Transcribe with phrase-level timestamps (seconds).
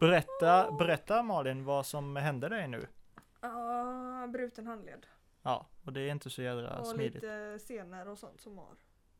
[0.00, 2.86] Berätta, berätta Malin vad som hände dig nu.
[3.40, 5.06] Ja, bruten handled.
[5.42, 7.14] Ja, och det är inte så jädra och smidigt.
[7.14, 8.76] lite senor och sånt som har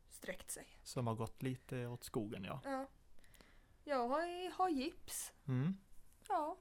[0.09, 0.67] sträckt sig.
[0.83, 2.61] Som har gått lite åt skogen ja.
[2.65, 2.85] Ja.
[3.83, 5.33] Jag har, har gips.
[5.47, 5.77] Mm.
[6.29, 6.57] Ja.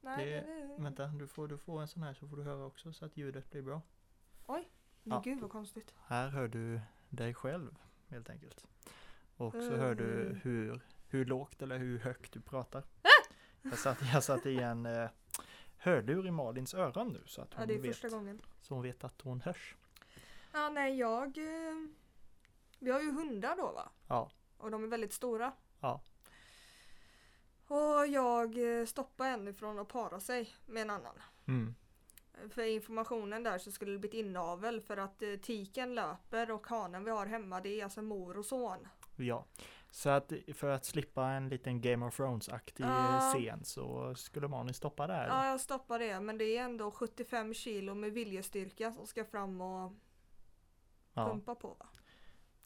[0.00, 2.42] Nej, Det- det, det, Vänta, du får, du får en sån här så får du
[2.42, 3.82] höra också så att ljudet blir bra.
[5.02, 5.20] ja.
[5.24, 5.94] Gud vad konstigt.
[6.06, 7.78] Här hör du dig själv
[8.08, 8.66] helt enkelt.
[9.36, 9.80] Och så Mm.
[9.80, 12.82] hör du hur, hur lågt eller hur högt du pratar.
[13.62, 15.08] Jag satt, jag satt i en eh,
[15.76, 19.20] hörlur i Malins öron nu så att Ja, hon, är vet, så hon vet att
[19.22, 19.76] hon hörs.
[20.52, 21.38] Ja, nej, jag...
[21.38, 21.74] eh,
[22.78, 23.88] Vi har ju hundar då va?
[24.08, 24.30] Ja.
[24.58, 25.52] Och de är väldigt stora.
[25.80, 26.00] Ja.
[27.66, 31.14] Och jag eh, stoppade en ifrån att para sig med en annan.
[31.48, 31.74] Mm.
[32.50, 36.66] För informationen där så skulle det bli ett inavel för att eh, tiken löper och
[36.66, 38.88] hanen vi har hemma det är alltså mor och son.
[39.16, 39.44] Ja,
[39.90, 43.32] så att för att slippa en liten Game of Thrones-aktig Ja.
[43.34, 45.26] scen så skulle Malin stoppa där.
[45.28, 49.60] Ja, jag stoppar det men det är ändå 75 kilo med viljestyrka som ska fram
[49.60, 49.92] och
[51.14, 51.76] Ja, pumpa på.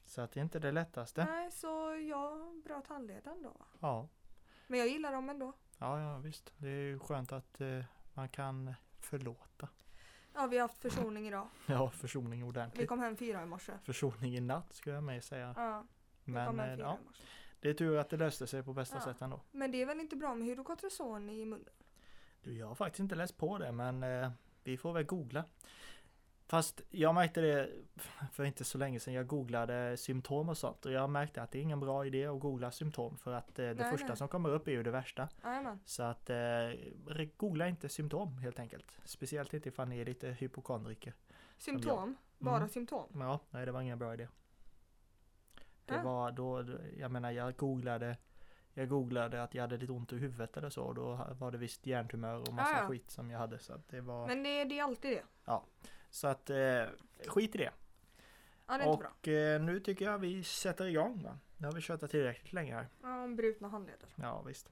[0.05, 1.25] Så att det är inte det lättaste.
[1.25, 1.67] Nej, så
[2.09, 3.57] jag bröt handleden då.
[3.81, 4.09] Ja,
[4.67, 5.53] Men jag gillar dem ändå.
[5.79, 6.53] ja, ja visst.
[6.57, 9.69] Det är ju skönt att eh, man kan förlåta.
[10.35, 11.49] Ja, vi har haft försoning idag.
[11.67, 12.89] Ja, försoning Vi ordentligt.
[12.89, 13.73] kom hem fyra i morse.
[13.85, 15.55] Försoning i natt skulle jag med säga.
[15.57, 15.92] Ja, vi
[16.25, 16.99] Men hem eh, ja,
[17.61, 19.01] det är tur att det löste sig på bästa Ja.
[19.05, 19.41] sätt ändå.
[19.51, 21.69] Men det är väl inte bra med hydrokortison i munnen?
[22.43, 24.31] Du, jag har faktiskt inte läst på det men eh,
[24.65, 25.45] vi får väl googla.
[26.47, 27.71] Fast jag märkte det
[28.33, 29.15] för inte så länge sedan.
[29.15, 32.41] Jag googlade symptom och sånt och jag märkte att det är ingen bra idé att
[32.41, 34.17] googla symptom för att eh, det Nej, första nej.
[34.17, 35.29] som kommer upp är ju det värsta.
[35.45, 35.81] Jajamän.
[35.85, 36.37] Så att eh,
[37.37, 38.99] googla inte symptom helt enkelt.
[39.05, 41.15] Speciellt inte ifall ni är lite hypokondriker.
[41.59, 42.17] Symptom?
[42.39, 42.69] Bara Mm.
[42.69, 43.07] symptom?
[43.15, 44.29] Ja, nej det var ingen bra idé.
[45.85, 46.05] Det Äh?
[46.05, 46.65] var då,
[46.99, 48.17] jag menar jag googlade
[48.75, 51.59] jag googlade att jag hade lite ont i huvudet eller så och då var det
[51.59, 52.89] visst hjärntumör och massa Ah, ja.
[52.89, 55.11] skit som jag hade så att det var Men det, det är alltid
[55.47, 55.61] det.
[56.11, 56.85] Så att eh,
[57.29, 57.71] skit i det.
[58.67, 59.13] Ja, det är inte bra.
[59.21, 61.39] Och eh, nu tycker jag vi sätter igång va.
[61.57, 62.89] Nu har vi kört tillräckligt länge här.
[63.03, 64.09] Ja, om brutna handleder.
[64.15, 64.71] Ja visst.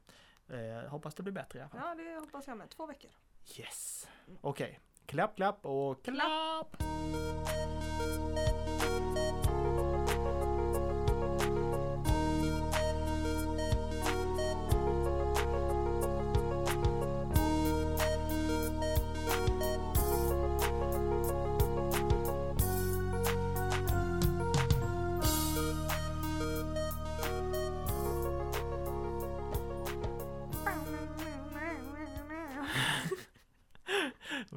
[0.48, 1.80] Eh, hoppas det blir bättre i alla fall.
[1.98, 2.70] Ja, det hoppas jag med.
[2.70, 3.10] Två veckor.
[3.58, 4.08] Yes.
[4.40, 4.80] Okej.
[5.06, 6.76] Klapp, klapp och klapp!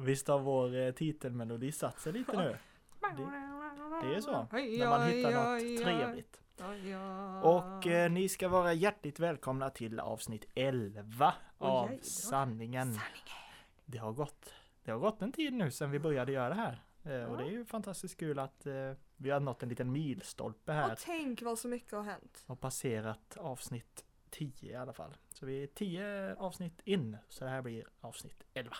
[0.04, 2.56] Visst har vår eh, titelmelodi satt sig lite nu?
[4.02, 4.30] Det är så.
[4.32, 6.40] När man hittar något trevligt.
[7.42, 11.98] Och eh, ni ska vara hjärtligt välkomna till avsnitt 11 Oj, av.
[12.02, 12.98] Sanningen.
[13.84, 14.52] Det har gått
[14.84, 16.82] Det har gått en tid nu sedan vi började göra det här.
[17.04, 20.72] Eh, Och det är ju fantastiskt kul att eh, vi har nått en liten milstolpe
[20.72, 20.92] här.
[20.92, 22.44] Och tänk vad så mycket har hänt.
[22.46, 25.16] Och passerat avsnitt 10 i alla fall.
[25.30, 27.16] Så vi är 10 avsnitt in.
[27.28, 28.76] Så det här blir avsnitt 11.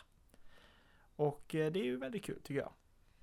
[1.16, 2.72] Och eh, det är ju väldigt kul tycker jag.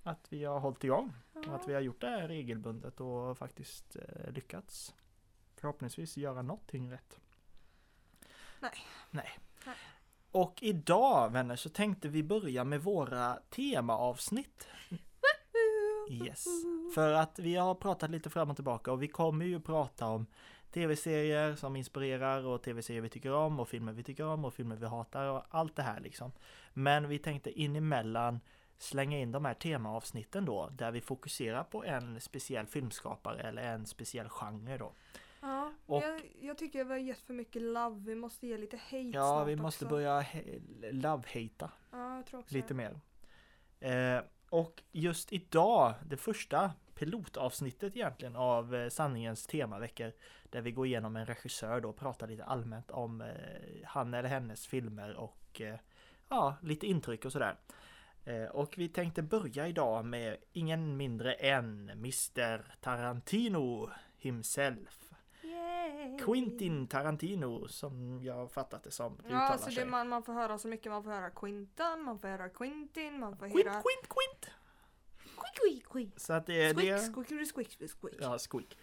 [0.04, 1.14] Att vi har hållit igång.
[1.34, 4.96] Och att vi har gjort det här regelbundet och faktiskt eh, lyckats.
[5.56, 7.20] Förhoppningsvis göra någonting rätt.
[8.60, 8.72] Nej.
[9.10, 9.40] Nej.
[9.66, 9.76] Nej.
[10.32, 14.68] Och idag vänner så tänkte vi börja med våra temaavsnitt.
[16.10, 16.46] Yes.
[16.96, 20.26] För att vi har pratat lite fram och tillbaka och vi kommer ju prata om
[20.72, 24.76] tv-serier som inspirerar och tv-serier vi tycker om och filmer vi tycker om och filmer
[24.76, 26.32] vi hatar och allt det här liksom.
[26.74, 28.40] Men vi tänkte in emellan
[28.78, 33.86] slänga in de här temaavsnitten då där vi fokuserar på en speciell filmskapare eller en
[33.86, 34.94] speciell genre då.
[35.42, 38.00] Ja, Och- jag, jag tycker vi har gett för mycket love.
[38.00, 39.96] Vi måste ge lite hate Ja, vi måste också.
[39.96, 40.26] börja
[40.92, 43.00] love-hata Ja, jag tror också lite mer.
[43.80, 46.72] Eh, och just idag, det första
[47.02, 50.12] pilotavsnittet egentligen av eh, sanningens temaveckor
[50.50, 53.28] där vi går igenom en regissör då och pratar lite allmänt om eh,
[53.86, 55.76] han eller hennes filmer och eh,
[56.30, 57.56] ja, lite intryck och sådär.
[58.52, 65.10] Och vi tänkte börja idag med ingen mindre än Mr Tarantino himself.
[65.42, 66.18] Yay.
[66.20, 70.68] Quentin Tarantino som jag fattat det som Ja, alltså det, man, man får höra så
[70.68, 70.92] mycket.
[70.92, 73.82] Man får höra Quintan, man får höra Quintin, man får Quint, höra...
[73.82, 74.56] quint, quint!
[75.56, 76.20] Squeak, squeak.
[76.20, 78.16] Så att det, Squeak, det squeak, squeak, squeak, squeak.
[78.20, 78.78] Ja, squeak.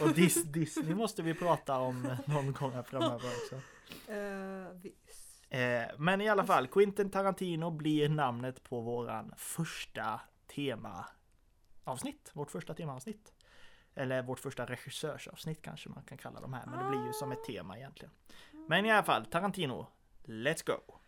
[0.00, 3.60] Och Dis, Disney måste vi prata om någon gång här framöver också.
[4.08, 5.44] Eh, visst.
[5.48, 12.30] Eh, men i alla fall, Quentin Tarantino blir namnet på våran första temaavsnitt.
[12.32, 13.32] Vårt första temaavsnitt.
[13.94, 16.66] Eller vårt första regissörsavsnitt kanske man kan kalla de här.
[16.66, 18.12] Men det blir ju som ett tema egentligen.
[18.68, 19.86] Men i alla fall, Tarantino.
[20.24, 20.98] Let's go!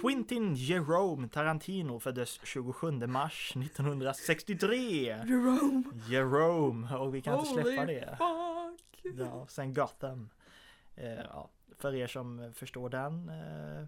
[0.00, 4.76] Quentin Jerome Tarantino föddes 27 mars 1963.
[5.26, 5.82] Jerome!
[6.08, 8.16] Jerome, och vi kan inte släppa Holy det.
[8.18, 9.14] fuck!
[9.18, 10.30] Ja, sen Gotham.
[10.96, 13.28] Eh, ja, för er som förstår den.
[13.28, 13.84] Eh,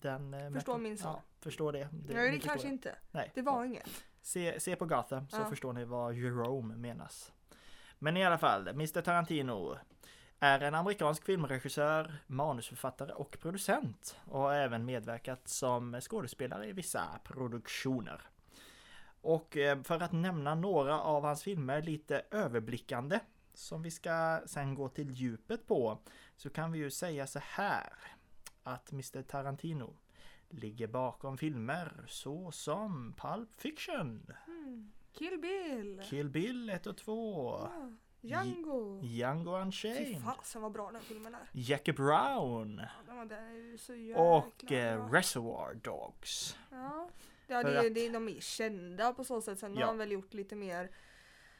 [0.00, 1.10] den eh, Förstår min son.
[1.12, 1.88] Ja, förstår det.
[1.92, 2.94] Nej det ni förstår kanske inte.
[3.10, 3.30] Nej.
[3.34, 3.88] Det var inget.
[4.22, 5.44] Se, se på Gotham så Ja.
[5.48, 7.32] förstår ni vad Jerome menas.
[7.98, 9.76] Men i alla fall, Mr Tarantino
[10.42, 17.20] är en amerikansk filmregissör, manusförfattare och producent och har även medverkat som skådespelare i vissa
[17.24, 18.20] produktioner.
[19.20, 23.20] Och eh, för att nämna några av hans filmer lite överblickande
[23.54, 25.98] som vi ska sen gå till djupet på
[26.36, 27.92] så kan vi ju säga så här
[28.62, 29.96] att Mr Tarantino
[30.48, 34.92] ligger bakom filmer såsom Pulp Fiction, Mm.
[35.12, 36.02] Kill Bill!
[36.04, 37.92] Kill Bill 1 och 2, Ja.
[38.22, 39.00] Django!
[39.02, 41.40] Django Fy Unchained, fasen vad bra den filmen är.
[41.52, 45.10] Jackie Brown Ja, den den är ju så jäkla och eh.
[45.10, 46.56] Reservoir Dogs.
[46.70, 47.08] Ja,
[47.46, 49.58] ja det, att- det, de är kända på så sätt.
[49.58, 49.80] Sen Ja.
[49.80, 50.90] har han väl gjort lite mer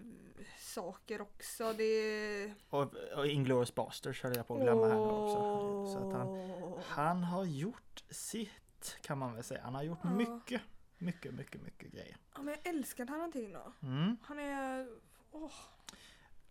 [0.59, 1.73] saker också.
[1.73, 5.93] Det och, och Inglourious Basterds höll jag på att glömma här nu också.
[5.93, 6.39] Så att han,
[6.87, 9.61] han har gjort sitt kan man väl säga.
[9.63, 10.09] Han har gjort Ja.
[10.09, 10.61] mycket,
[10.97, 12.17] mycket, mycket, mycket grejer.
[12.33, 13.73] Ja, men jag älskar Tarantino.
[13.83, 14.17] Mm.
[14.23, 14.87] Han är...
[15.31, 15.51] Åh.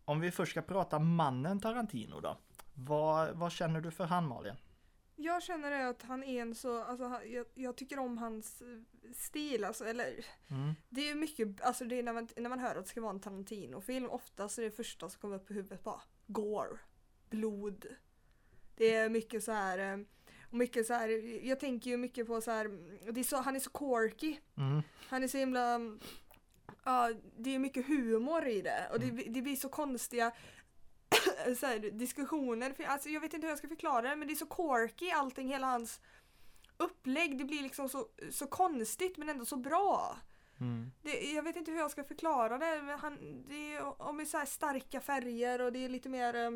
[0.04, 2.38] Om vi först ska prata mannen Tarantino då.
[2.74, 4.54] Vad, vad känner du för han Malin?
[5.18, 9.12] Jag känner det att han är en så, alltså jag, jag tycker om hans eh,
[9.14, 10.74] stil alltså, eller Mm.
[10.88, 13.00] det är ju mycket, alltså det är när man, när man hör att det ska
[13.00, 16.78] vara en Tarantino-film, oftast är det första som kommer upp i huvudet bara gore,
[17.30, 17.86] blod.
[18.76, 19.98] Det är mycket så här eh,
[20.56, 21.08] och mycket så här,
[21.46, 22.64] jag tänker ju mycket på så här,
[23.18, 24.36] är så, han är så quirky.
[24.56, 24.82] Mm.
[25.08, 25.80] Han är så himla,
[26.84, 30.32] ja det är mycket humor i det och det, det blir så konstiga
[31.58, 32.72] så här, diskussioner.
[32.72, 35.10] För, alltså, jag vet inte hur jag ska förklara det men det är så quirky
[35.10, 36.00] allting, hela hans
[36.76, 37.38] upplägg.
[37.38, 40.16] Det blir liksom så, så konstigt men ändå så bra.
[40.60, 40.92] Mm.
[41.02, 42.82] Det, jag vet inte hur jag ska förklara det.
[42.82, 46.50] Men han, det är om så här starka färger och det är lite mer eh,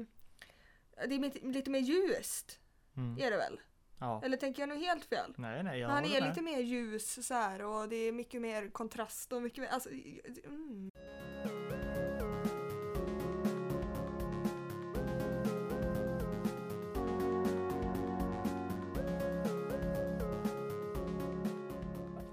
[1.08, 2.58] det är lite, lite mer ljust.
[2.97, 3.19] Mm.
[3.19, 3.61] Är det väl?
[4.00, 4.20] Ja.
[4.25, 5.35] Eller tänker jag nu helt fel?
[5.37, 6.29] Nej, nej, jag Men han är med.
[6.29, 9.88] lite mer ljus så här och det är mycket mer kontrast och mycket mer, alltså,
[9.91, 10.91] mm.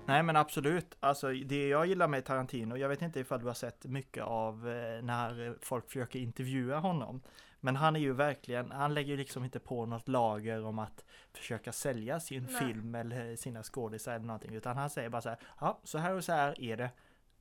[0.05, 3.53] Nej men absolut, alltså det jag gillar med Tarantino, jag vet inte ifall du har
[3.53, 7.21] sett mycket av eh, när folk försöker intervjua honom.
[7.67, 11.05] Men han är ju verkligen, han lägger ju liksom inte på något lager om att
[11.33, 12.55] försöka sälja sin Nej.
[12.55, 14.53] film eller sina skådisar eller någonting.
[14.55, 16.89] Utan han säger bara så här, ja så här och så här är det.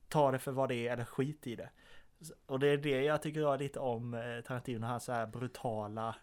[0.07, 1.69] Ta det för vad det är eller skit i det.
[2.45, 6.15] Och det är det jag tycker jag lite om eh, Tarantino, hans så här brutala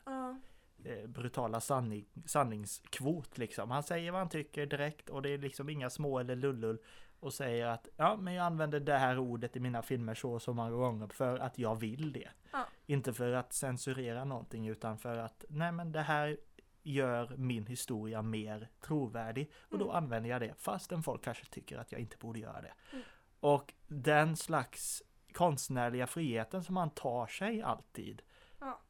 [0.84, 3.70] eh, brutala sanning, sanningskvot liksom.
[3.70, 6.78] Han säger vad han tycker direkt och det är liksom inga små eller lullull
[7.24, 10.42] och säger att ja, men jag använder det här ordet i mina filmer så och
[10.42, 12.28] så många gånger för att jag vill det.
[12.52, 12.64] Ja.
[12.86, 16.36] Inte för att censurera någonting utan för att nej men det här
[16.82, 19.96] gör min historia mer trovärdig och då Mm.
[19.96, 22.72] använder jag det fastän folk kanske tycker att jag inte borde göra det.
[22.92, 23.04] Mm.
[23.40, 25.02] Och den slags
[25.32, 28.22] konstnärliga friheten som han tar sig alltid
[28.60, 28.80] Ja.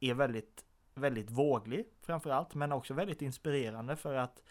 [0.00, 4.42] är väldigt, väldigt våglig framförallt men också väldigt inspirerande för att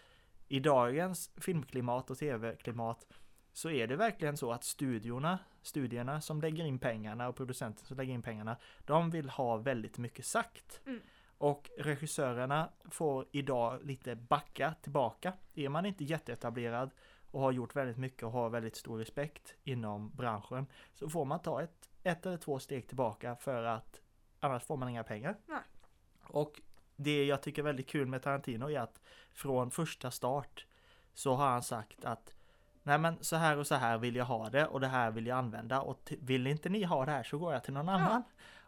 [0.48, 3.06] i dagens filmklimat och tv-klimat
[3.52, 7.96] så är det verkligen så att studiorna, studierna som lägger in pengarna och producenten som
[7.96, 10.80] lägger in pengarna, de vill ha väldigt mycket sagt.
[10.86, 11.00] Mm.
[11.38, 15.32] Och regissörerna får idag lite backa tillbaka.
[15.54, 16.90] Är man inte jätteetablerad
[17.30, 21.40] och har gjort väldigt mycket och har väldigt stor respekt inom branschen så får man
[21.40, 24.00] ta ett, ett eller två steg tillbaka för att
[24.40, 25.36] annars får man inga pengar.
[25.46, 25.60] Nej.
[26.22, 26.60] Och
[26.96, 30.66] det jag tycker är väldigt kul med Tarantino är att från första start
[31.14, 32.34] så har han sagt att
[32.82, 35.26] Nej men så här och så här vill jag ha det och det här vill
[35.26, 38.22] jag använda och vill inte ni ha det här så går jag till någon annan.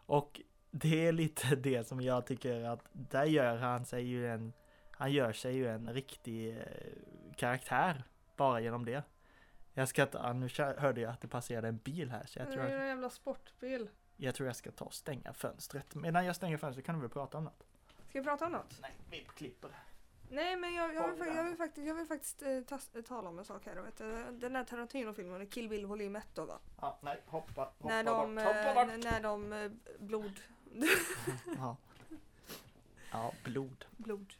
[0.05, 0.41] Och
[0.71, 4.53] det är lite det som jag tycker att där gör han sig ju en
[4.91, 6.63] Han gör sig ju en riktig eh,
[7.35, 8.03] karaktär
[8.35, 9.03] bara genom det.
[9.73, 12.53] Jag ska ta, nu hörde jag att det passerade en bil här så jag Det
[12.53, 13.89] är en jävla sportbil.
[14.17, 15.95] jag tror jag ska ta och stänga fönstret.
[15.95, 17.63] Medan jag stänger fönstret kan du väl prata om något?
[18.09, 18.77] Ska vi prata om något?
[18.81, 19.71] Nej, vi klipper.
[20.35, 23.29] Nej men jag, jag, vill, jag, vill faktiskt, jag vill faktiskt eh, tas, eh, tala
[23.29, 23.75] om en sak här.
[23.75, 24.37] Vet du.
[24.39, 26.59] Den där Tarantino-filmen, Kill Bill volym 1 då va?
[26.81, 28.87] Ja, nej, hoppa, hoppa när de, bort, eh, hoppa bort.
[28.87, 30.39] när, när de eh, blod,
[31.57, 31.77] Ja.
[33.11, 33.85] ja, blod.
[33.97, 34.33] blod.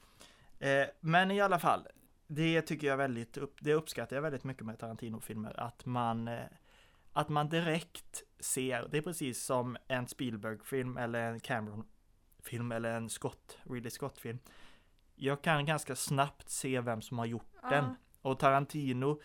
[0.59, 1.87] Eh, men i alla fall.
[2.27, 6.45] det tycker jag väldigt, upp, det uppskattar jag väldigt mycket med Tarantino-filmer, att man eh,
[7.13, 13.09] att man direkt ser, det är precis som en Spielberg-film eller en Cameron-film eller en
[13.09, 14.39] Scott, Ridley Scott-film.
[15.15, 17.69] Jag kan ganska snabbt se vem som har gjort Ja.
[17.69, 17.95] den.
[18.21, 19.21] Och Tarantino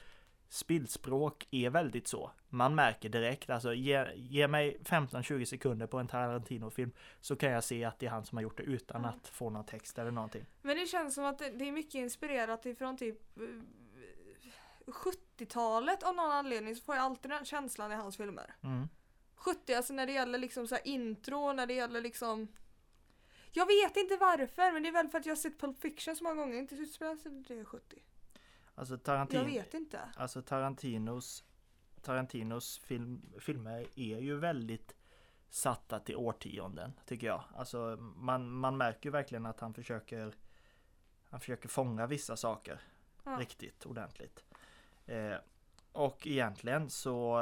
[0.67, 2.31] bildspråk är väldigt så.
[2.49, 7.65] Man märker direkt, alltså ge, ge mig 15-20 sekunder på en Tarantino-film så kan jag
[7.65, 9.09] se att det är han som har gjort det utan Ja.
[9.09, 10.47] att få någon text eller någonting.
[10.63, 13.43] Men det känns som att det, är mycket inspirerat ifrån typ eh,
[14.87, 18.55] 70-talet av någon anledning så får jag alltid den känslan i hans filmer.
[18.63, 18.89] Mm.
[19.35, 22.49] 70, alltså när det gäller liksom så här intro, när det gäller liksom
[23.53, 26.17] Jag vet inte varför men det är väl för att jag har sett Pulp Fiction
[26.17, 27.97] så många gånger, inte utspelar sig det 70.
[28.75, 30.01] Alltså Jag Tarantino, vet inte.
[30.17, 31.45] alltså Tarantinos,
[32.03, 34.95] Tarantinos film, filmer är ju väldigt
[35.49, 37.43] satta till årtionden tycker jag.
[37.55, 40.35] Alltså man, man märker verkligen att han försöker
[41.31, 42.81] han försöker fånga vissa saker
[43.25, 43.37] Ja.
[43.41, 44.45] riktigt ordentligt.
[45.07, 45.35] Eh,
[45.93, 47.41] och egentligen så,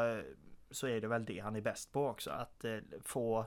[0.70, 2.30] så är det väl det han är bäst på också.
[2.30, 3.46] Att eh, få,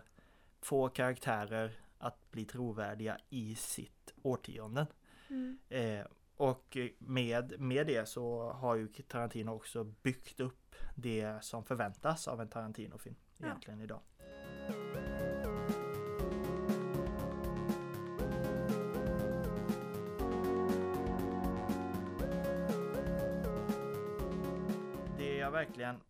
[0.62, 4.88] få karaktärer att bli trovärdiga i sitt årtionde.
[5.30, 5.58] Mm.
[5.70, 6.06] Eh,
[6.36, 12.42] och med, med det så har ju Tarantino också byggt upp det som förväntas av
[12.42, 13.46] en Tarantino-film Ja.
[13.48, 14.00] egentligen idag.
[25.18, 26.02] Det jag verkligen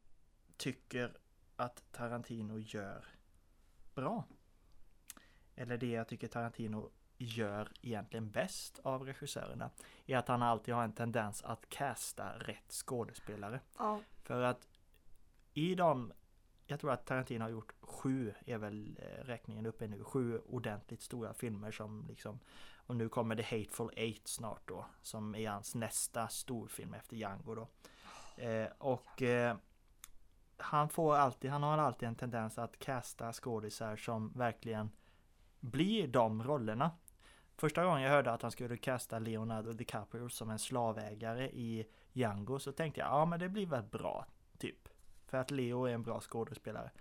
[0.57, 1.17] tycker
[1.55, 3.05] att Tarantino gör
[3.95, 4.23] bra.
[5.61, 9.69] Eller det jag tycker Tarantino gör egentligen bäst av regissörerna.
[10.05, 13.59] Är att han alltid har en tendens att casta rätt skådespelare.
[13.77, 13.99] Ja.
[14.23, 14.67] För att
[15.53, 16.13] i de,
[16.65, 21.01] jag tror att Tarantino har gjort sju, är väl eh, räkningen uppe nu, sju ordentligt
[21.01, 22.39] stora filmer som liksom
[22.73, 27.55] och nu kommer The Hateful Eight snart då som är hans nästa storfilm efter Django
[27.55, 27.67] då.
[28.43, 29.55] Eh, och eh,
[30.57, 34.91] han får alltid, han har alltid en tendens att casta skådisar som verkligen
[35.61, 36.91] blir de rollerna.
[37.57, 42.59] Första gången jag hörde att han skulle casta Leonardo DiCaprio som en slavägare i Django
[42.59, 44.25] så tänkte jag ja men det blir väl bra
[44.57, 44.89] typ.
[45.27, 46.91] För att Leo är en bra skådespelare.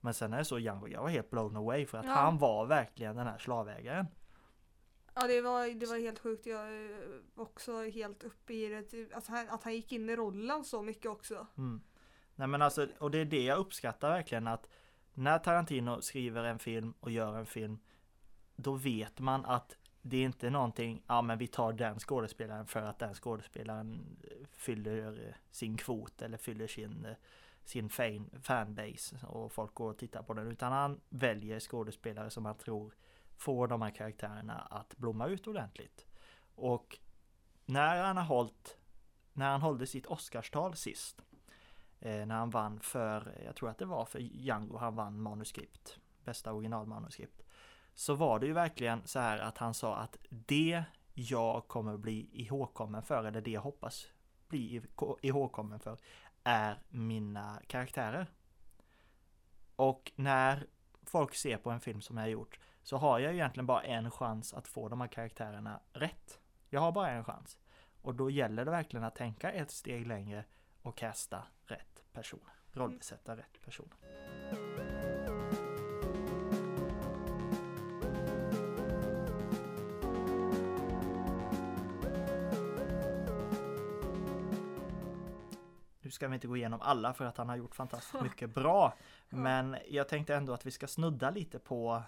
[0.00, 2.12] Men sen när jag såg Django jag var helt blown away för att Ja.
[2.12, 4.06] han var verkligen den här slavägaren.
[5.14, 6.46] Ja det var, det var helt sjukt.
[6.46, 9.14] Jag är också helt uppe i det.
[9.14, 11.46] Alltså, han, att han gick in i rollen så mycket också.
[11.58, 11.80] Mm.
[12.34, 14.68] Nej men alltså, och det är det jag uppskattar verkligen att
[15.14, 17.78] när Tarantino skriver en film och gör en film
[18.62, 22.82] då vet man att det är inte någonting, ja men vi tar den skådespelaren för
[22.82, 27.16] att den skådespelaren eh, fyller eh, sin kvot eller fyller sin, eh,
[27.64, 30.46] sin fan, fanbase och folk går och tittar på den.
[30.46, 32.94] Utan han väljer skådespelare som han tror
[33.36, 36.06] får de här karaktärerna att blomma ut ordentligt.
[36.54, 36.98] Och
[37.64, 38.76] när han har hållit,
[39.32, 41.22] när han hållde sitt Oscarstal sist
[42.00, 45.98] eh, när han vann för, jag tror att det var för Django han vann manuskript,
[46.24, 47.42] bästa originalmanuskript.
[47.94, 52.28] Så var det ju verkligen så här att han sa att det jag kommer bli
[52.32, 54.06] ihågkommen för, eller det jag hoppas
[54.48, 54.82] bli
[55.22, 55.98] ihågkommen för,
[56.44, 58.26] är mina karaktärer.
[59.76, 60.66] Och när
[61.02, 64.10] folk ser på en film som jag har gjort så har jag egentligen bara en
[64.10, 66.40] chans att få de här karaktärerna rätt.
[66.68, 67.58] Jag har bara en chans.
[68.02, 70.44] Och då gäller det verkligen att tänka ett steg längre
[70.82, 72.54] och casta rätt personer.
[72.72, 73.96] Rollbesätta rätt personer.
[86.10, 88.94] Nu ska vi inte gå igenom alla för att han har gjort fantastiskt mycket bra.
[89.28, 92.02] Men jag tänkte ändå att vi ska snudda lite på,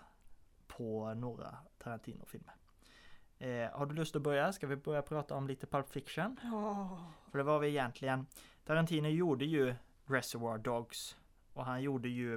[0.66, 2.54] på några Tarantino-filmer.
[3.38, 4.52] Eh, har du lust att börja?
[4.52, 6.36] Ska vi börja prata om lite Pulp Fiction?
[6.42, 7.12] Ja.
[7.30, 8.26] För det var vi egentligen
[8.64, 9.74] Tarantino gjorde ju
[10.06, 11.16] Reservoir Dogs
[11.52, 12.34] och han gjorde ju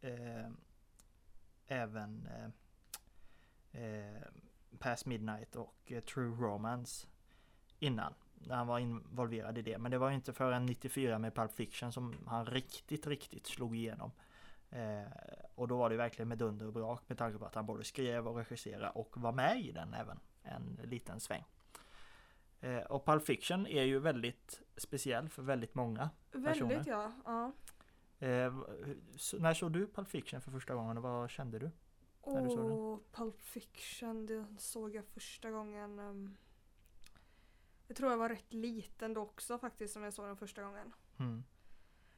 [0.00, 0.50] eh,
[1.66, 2.28] även
[3.72, 4.22] eh, eh,
[4.78, 7.06] Past Midnight och eh, True Romance
[7.78, 8.14] innan.
[8.40, 9.78] När han var involverad i det.
[9.78, 14.10] Men det var inte förrän 94 med Pulp Fiction som han riktigt, riktigt slog igenom.
[14.70, 15.12] Eh,
[15.54, 17.84] och då var det verkligen med dunder och brak med tanke på att han både
[17.84, 21.44] skrev och regisserade och var med i den även en liten sväng.
[22.60, 26.10] Eh, och Pulp Fiction är ju väldigt speciell för väldigt många.
[26.30, 26.68] Personer.
[26.68, 27.12] Väldigt ja.
[27.24, 27.52] ja.
[28.26, 28.54] Eh,
[29.16, 31.70] så, när såg du Pulp Fiction för första gången och vad kände du?
[32.20, 35.98] Åh, Pulp Fiction, den såg jag första gången.
[35.98, 36.36] ehm,
[37.88, 40.92] jag tror jag var rätt liten då också faktiskt som jag såg den första gången.
[41.18, 41.44] Mm.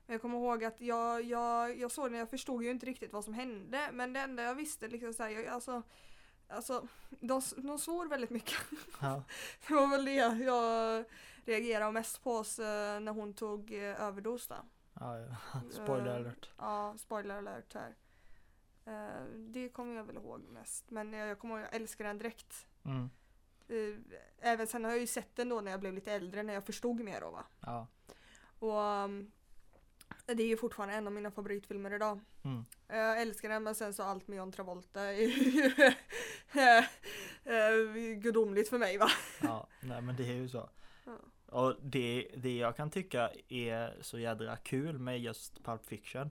[0.07, 3.12] Men jag kommer ihåg att jag, jag, jag såg den, jag förstod ju inte riktigt
[3.12, 3.89] vad som hände.
[3.93, 5.83] Men det enda jag visste liksom jag, alltså
[6.49, 6.89] alltså
[7.21, 8.59] de, de svor väldigt mycket.
[9.00, 9.23] Ja.
[9.69, 11.05] Det var väl det jag
[11.45, 12.62] reagerade mest på så,
[12.99, 14.57] när hon tog eh, överdos då.
[14.93, 15.61] Ja, ja.
[15.71, 16.50] Spoiler Eh, alert.
[16.57, 17.95] Ja, spoiler alert här.
[18.85, 20.91] Eh, det kommer jag väl ihåg mest.
[20.91, 22.67] Men jag, jag kommer ihåg, jag älskar den direkt.
[22.85, 23.11] Mm.
[23.71, 23.97] Eh,
[24.41, 26.67] även sen har jag ju sett den då när jag blev lite äldre, när jag
[26.67, 27.45] förstod mer då va.
[27.61, 27.87] Ja.
[28.59, 29.31] Och um,
[30.27, 32.21] det är ju fortfarande en av mina favoritfilmer idag.
[32.45, 32.65] Mm.
[32.89, 35.73] Jag älskar den men sen så allt med John Travolta är ju
[36.53, 36.79] eh,
[37.55, 39.11] eh, gudomligt för mig va.
[39.43, 39.69] ja.
[39.81, 40.71] Nej men det är ju så.
[41.05, 41.17] Ja.
[41.47, 46.31] Och det, det jag kan tycka är så jädra kul med just Pulp Fiction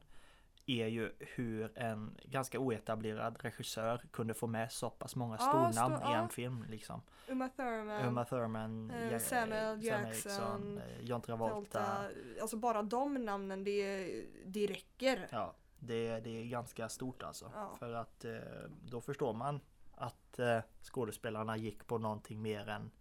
[0.70, 5.98] är ju hur en ganska oetablerad regissör kunde få med så pass många Ja, stornamn
[5.98, 6.18] stor- i ja.
[6.18, 7.02] en film liksom.
[7.28, 12.10] Uma Thurman, Uma Thurman, eh, Ja- Samuel Jackson, eh, John Travolta.
[12.42, 14.06] Alltså bara de namnen det,
[14.46, 15.28] det räcker.
[15.32, 17.52] Ja, det, det är ganska stort alltså.
[17.56, 17.76] Ja.
[17.80, 18.32] För att eh,
[18.86, 19.60] då förstår man
[19.96, 22.92] att eh, skådespelarna gick på någonting mer än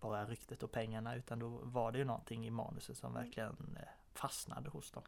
[0.00, 3.24] bara ryktet och pengarna utan då var det ju någonting i manuset som Mm.
[3.24, 5.02] verkligen eh, fastnade hos dem.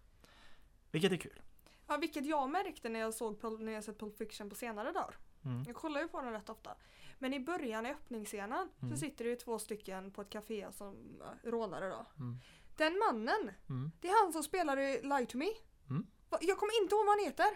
[0.91, 1.41] Vilket är kul.
[1.87, 5.17] Ja, vilket jag märkte när jag såg när jag sett Pulp Fiction på senare dagar.
[5.45, 5.65] Mm.
[5.67, 6.75] Jag kollar ju på den rätt ofta.
[7.19, 8.95] Men i början i öppningsscenen Mm.
[8.95, 12.07] så sitter det ju två stycken på ett café som rånare då.
[12.19, 12.37] Mm.
[12.77, 13.91] Den mannen, Mm.
[14.01, 15.49] det är han som spelar i Lie to Me.
[15.91, 16.07] Mm.
[16.41, 17.51] Jag kommer inte ihåg vad han heter.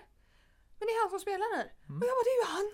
[0.78, 1.72] Men det är han som spelar där.
[1.88, 1.96] Mm.
[2.00, 2.70] Och jag bara, det är ju han!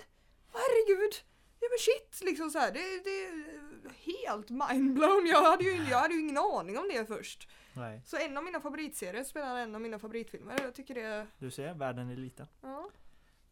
[0.53, 1.15] Herregud!
[1.61, 2.73] Ja men shit liksom så här.
[2.73, 5.27] Det, det är helt mindblown.
[5.27, 7.49] Jag hade, ju, jag hade ju ingen aning om det först.
[7.75, 10.57] Nej, Så en av mina favoritserier spelar en av mina favoritfilmer.
[10.62, 12.47] Jag tycker det, du ser, världen är liten.
[12.62, 12.90] ja.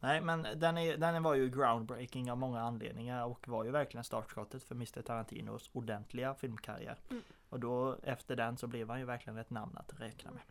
[0.00, 4.05] Nej men den, är, den var ju groundbreaking av många anledningar och var ju verkligen
[4.05, 6.99] startskottet för Mr Tarantinos ordentliga filmkarriär.
[7.11, 7.23] Mm.
[7.49, 10.43] Och då efter den så blev han ju verkligen ett namn att räkna med.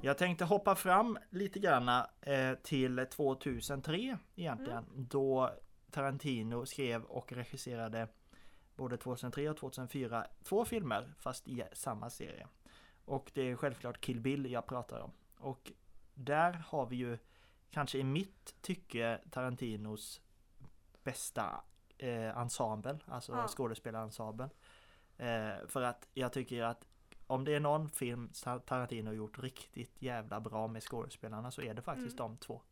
[0.00, 4.84] Jag tänkte hoppa fram lite granna eh, till 2003 egentligen.
[4.96, 5.50] Då
[5.90, 8.08] Tarantino skrev och regisserade
[8.76, 12.46] både 2003 och 2004 två filmer fast i samma serie.
[13.04, 15.12] Och det är självklart Kill Bill jag pratar om.
[15.38, 15.72] Och
[16.14, 17.18] där har vi ju
[17.70, 20.20] kanske i mitt tycke Tarantinos
[21.04, 21.64] bästa
[21.98, 23.48] eh, ensemble, alltså Ja.
[23.48, 24.48] skådespelarensemble.
[25.16, 26.86] Eh, för att jag tycker att
[27.26, 28.30] om det är någon film
[28.66, 32.32] Tarantino gjort riktigt jävla bra med skådespelarna så är det faktiskt Mm.
[32.32, 32.62] de två.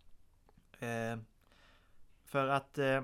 [0.78, 1.18] Eh,
[2.26, 3.02] för att eh,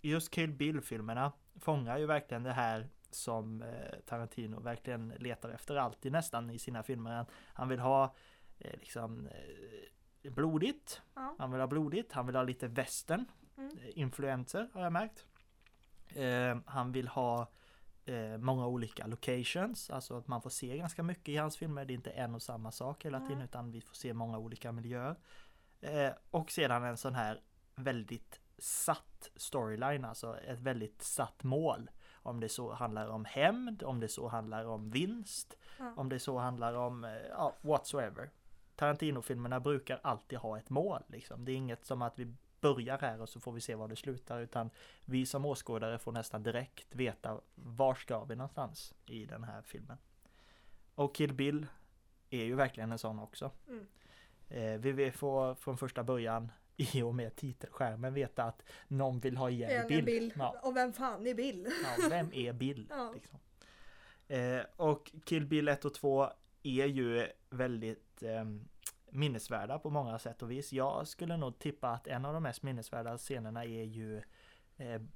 [0.00, 6.12] just Kill Bill-filmerna fångar ju verkligen det här som eh, Tarantino verkligen letar efter alltid
[6.12, 7.26] nästan i sina filmer.
[7.54, 8.14] Han, vill ha
[8.58, 9.26] eh, liksom
[10.22, 11.34] eh, blodigt, Ja.
[11.38, 13.24] han vill ha blodigt, han vill ha lite western
[13.56, 13.78] Mm.
[13.78, 15.26] eh, influenser har jag märkt.
[16.08, 17.50] Eh, han vill ha
[18.38, 21.84] många olika locations, alltså att man får se ganska mycket i hans filmer.
[21.84, 23.44] Det är inte en och samma sak hela tiden Nej.
[23.44, 25.16] utan vi får se många olika miljöer.
[26.30, 27.40] Och sedan en sån här
[27.74, 31.90] väldigt satt storyline, alltså ett väldigt satt mål.
[32.14, 35.92] Om det så handlar om hämnd, om det så handlar om vinst, Ja.
[35.96, 38.30] om det så handlar om, eh, ja, whatsoever.
[38.76, 41.44] Tarantino-filmerna brukar alltid ha ett mål liksom.
[41.44, 43.96] Det är inget som att vi börjar här och så får vi se var det
[43.96, 44.70] slutar utan
[45.04, 49.98] vi som åskådare får nästan direkt veta var ska vi någonstans i den här filmen.
[50.94, 51.66] Och Kill Bill
[52.30, 53.50] är ju verkligen en sån också.
[53.68, 53.86] Mm.
[54.48, 56.52] Eh, vi får från första början
[56.94, 60.04] i och med titelskärmen veta att någon vill ha ihjäl En Bill.
[60.04, 60.32] Bill.
[60.36, 60.56] Ja.
[60.62, 61.68] Och vem fan är Bill?
[61.82, 62.86] Ja, vem är Bill?
[62.90, 63.12] Ja.
[63.14, 63.38] Liksom.
[64.28, 66.28] Eh, och Kill Bill 1 och 2
[66.62, 68.44] är ju väldigt eh,
[69.10, 70.72] minnesvärda på många sätt och vis.
[70.72, 74.22] Jag skulle nog tippa att en av de mest minnesvärda scenerna är ju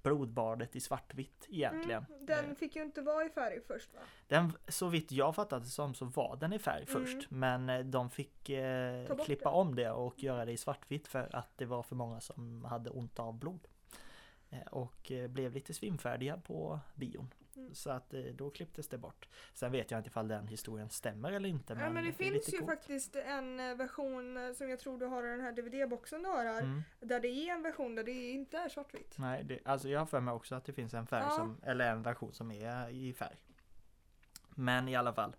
[0.02, 2.04] blodbadet i svartvitt egentligen.
[2.08, 4.00] Mm, den Eh, fick ju inte vara i färg först va?
[4.28, 7.06] den, så vitt jag fattat det som så var den i färg Mm.
[7.06, 7.30] först.
[7.30, 9.56] Men eh, de fick eh, klippa det.
[9.56, 12.90] om det och göra det i svartvitt för att det var för många som hade
[12.90, 13.68] ont av blod.
[14.50, 17.30] Eh, och eh, blev lite svimfärdiga på bion.
[17.56, 17.74] Mm.
[17.74, 19.28] Så att eh, då klipptes det bort.
[19.54, 21.74] Sen vet jag inte ifall den historien stämmer eller inte.
[21.74, 22.70] Men, ja, men det, är finns ju coolt.
[22.70, 26.28] faktiskt en eh, version eh, som jag tror du har i den här DVD-boxen du
[26.28, 26.62] har här.
[26.62, 26.82] Mm.
[27.00, 29.14] Där det är en version där det inte är svartvitt.
[29.18, 31.30] Nej, det, alltså jag har för mig också att det finns en färg Ja.
[31.30, 33.36] som, eller en version som är i färg.
[34.50, 35.36] Men i alla fall.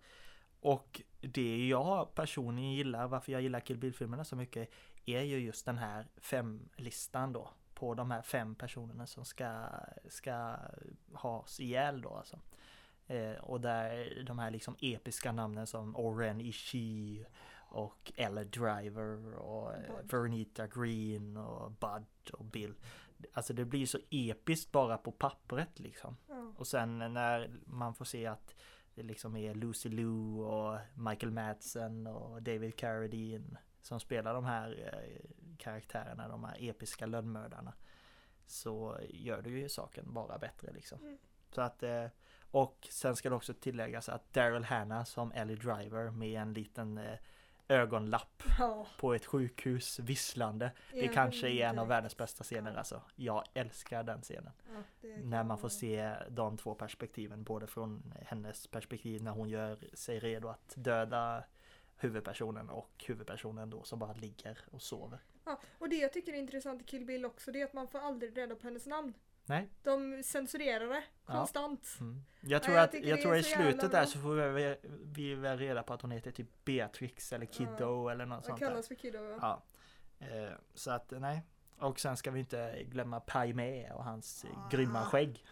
[0.60, 4.70] Och det jag personligen gillar, varför jag gillar Kill Bill-filmerna så mycket,
[5.06, 7.50] är ju just den här fem-listan då.
[7.78, 9.66] På de här fem personerna som ska,
[10.08, 10.56] ska
[11.12, 12.40] has ihjäl då alltså.
[13.06, 17.26] Eh, och där de här liksom episka namnen som Oren Ishii
[17.70, 20.12] och Ella Driver och eh, Bud.
[20.12, 22.74] Vernita Green och Bud och Bill.
[23.32, 26.16] Alltså det blir så episkt bara på pappret liksom.
[26.28, 26.52] Ja.
[26.56, 28.54] Och sen när man får se att
[28.94, 34.90] det liksom är Lucy Liu och Michael Madsen och David Carradine som spelar de här
[34.92, 37.72] eh, karaktärerna, de här episka lönnmördarna.
[38.46, 40.98] Så gör det ju saken bara bättre liksom.
[41.00, 41.18] Mm.
[41.50, 42.06] Så att eh,
[42.50, 46.98] och sen ska det också tilläggas att Daryl Hannah som Ellie Driver med en liten
[46.98, 47.18] eh,
[47.68, 50.70] ögonlapp Ja, på ett sjukhus visslande.
[50.92, 52.78] Det ja, kanske är en av världens bästa scener Ja.
[52.78, 53.02] alltså.
[53.16, 54.52] Jag älskar den scenen.
[55.22, 60.18] När man får se de två perspektiven, både från hennes perspektiv när hon gör sig
[60.18, 61.44] redo att döda
[61.98, 65.18] huvudpersonen och huvudpersonen då som bara ligger och sover.
[65.44, 67.88] Ja, och det jag tycker är intressant i Kill Bill också det är att man
[67.88, 69.14] får aldrig reda på hennes namn.
[69.44, 69.68] Nej.
[69.82, 71.32] De censurerar det Ja.
[71.32, 71.96] konstant.
[72.00, 72.22] Mm.
[72.40, 75.58] Jag tror jag att, jag det tror i slutet där så får vi, vi väl
[75.58, 78.66] reda på att hon heter typ Beatrix eller Kiddo eller något Det sånt där.
[78.68, 79.18] kallas för Kiddo.
[79.18, 79.62] Ja.
[80.18, 80.26] Ja.
[80.26, 81.42] Eh, så att nej.
[81.78, 84.68] Och sen ska vi inte glömma Pai Mei och hans Ah.
[84.70, 85.44] grymma skägg.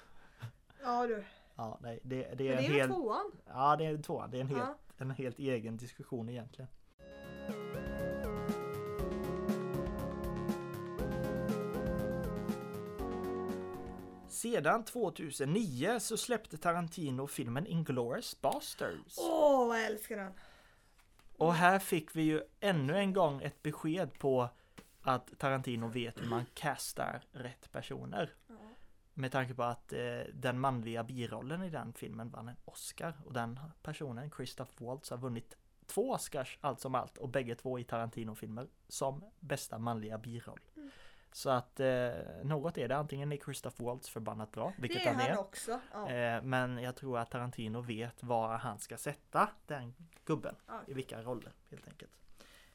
[0.82, 1.24] ja du.
[1.56, 2.88] Ja, nej, det, det Men är det en är hel...
[2.88, 3.32] tvåan.
[3.46, 4.30] Ja, det är tvåan.
[4.30, 4.76] Det är en helt, Ja.
[5.00, 6.68] En helt egen diskussion egentligen.
[14.28, 19.18] Sedan 2009 så släppte Tarantino filmen Inglourious Basterds.
[19.18, 20.32] Åh, vad jag älskar den.
[21.36, 24.48] Och här fick vi ju ännu en gång ett besked på
[25.02, 28.34] att Tarantino vet hur man castar rätt personer.
[29.18, 33.32] Med tanke på att eh, den manliga birollen i den filmen vann en Oscar och
[33.32, 37.84] den personen, Christoph Waltz, har vunnit två Oscars allt som allt och bägge två i
[37.84, 40.60] Tarantino-filmer som bästa manliga biroll.
[40.76, 40.90] Mm.
[41.32, 42.10] Så att eh,
[42.42, 45.38] något är det, antingen är Christoph Waltz förbannat bra, vilket det är han han är.
[45.38, 45.80] också.
[45.92, 46.10] Ja.
[46.10, 50.80] Eh, men jag tror att Tarantino vet var han ska sätta den gubben Ja.
[50.86, 52.12] i vilka roller helt enkelt.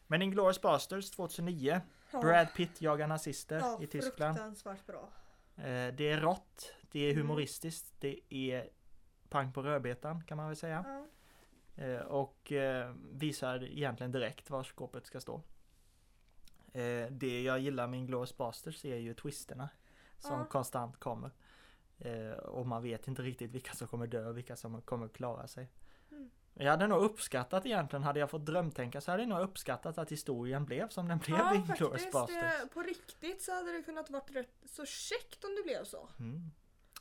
[0.07, 2.21] Men Inglourious Basterds 2009, Ja.
[2.21, 4.35] Brad Pitt jagar nazister i Tyskland.
[4.37, 5.09] Fruktansvärt bra.
[5.61, 7.21] Eh, det är rått, det är Mm.
[7.21, 8.69] humoristiskt, det är
[9.29, 11.07] pang på rödbetan kan man väl säga.
[11.75, 15.41] Eh, och eh, visar egentligen direkt var skåpet ska stå.
[17.09, 19.69] Det jag gillar med Inglourious Basterds är ju twisterna
[20.17, 20.45] som Ja.
[20.45, 21.31] konstant kommer.
[22.43, 25.69] Och man vet inte riktigt vilka som kommer dö och vilka som kommer klara sig.
[26.53, 30.11] Jag hade nog uppskattat egentligen, hade jag fått drömtänka så hade jag nog uppskattat att
[30.11, 32.11] historien blev som den blev i Ja, Inglourious faktiskt.
[32.13, 32.73] Basterds.
[32.73, 36.09] På riktigt så hade det kunnat varit rätt så käckt om det blev så.
[36.19, 36.51] Mm.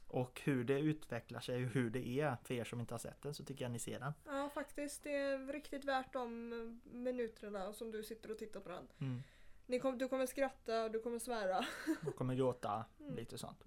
[0.06, 3.22] Och hur det utvecklar sig och hur det är för er som inte har sett
[3.22, 4.12] den så tycker jag ni ser den.
[4.26, 5.02] Ja, faktiskt.
[5.02, 8.88] Det är riktigt värt de eh, minuterna som du sitter och tittar på den.
[9.00, 9.80] Mm.
[9.80, 11.64] Kom, du kommer skratta och du kommer svära.
[12.06, 13.14] Och kommer gråta, Mm.
[13.16, 13.64] lite sånt.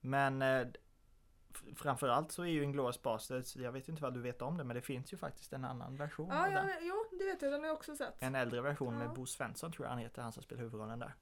[0.00, 0.66] Men eh,
[1.76, 4.76] framförallt så är ju Inglourious Basterds, jag vet inte vad du vet om det men
[4.76, 6.70] det finns ju faktiskt en annan version Ja, av ja, den.
[6.80, 7.52] jo, det vet jag.
[7.52, 8.14] Den har jag också sett.
[8.22, 9.12] En äldre version med Ja.
[9.14, 11.14] Bo Svensson tror jag han heter, han som spelar huvudrollen där.